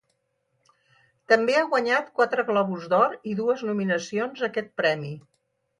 També 1.33 1.57
ha 1.59 1.67
guanyat 1.75 2.09
quatre 2.21 2.47
Globus 2.49 2.91
d'Or 2.95 3.17
i 3.35 3.39
dues 3.43 3.65
nominacions 3.73 4.45
a 4.45 4.49
aquest 4.53 4.77
premi. 4.83 5.19